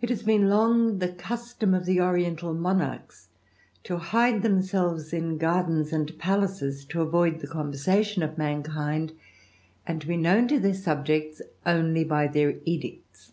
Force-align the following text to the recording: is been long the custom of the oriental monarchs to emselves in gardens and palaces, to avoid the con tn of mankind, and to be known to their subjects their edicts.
is 0.00 0.22
been 0.22 0.48
long 0.48 0.98
the 0.98 1.12
custom 1.12 1.74
of 1.74 1.84
the 1.84 2.00
oriental 2.00 2.54
monarchs 2.54 3.28
to 3.84 3.98
emselves 4.14 5.12
in 5.12 5.36
gardens 5.36 5.92
and 5.92 6.18
palaces, 6.18 6.86
to 6.86 7.02
avoid 7.02 7.40
the 7.40 7.46
con 7.46 7.70
tn 7.70 8.24
of 8.24 8.38
mankind, 8.38 9.12
and 9.86 10.00
to 10.00 10.06
be 10.06 10.16
known 10.16 10.48
to 10.48 10.58
their 10.58 10.72
subjects 10.72 11.42
their 11.66 12.54
edicts. 12.64 13.32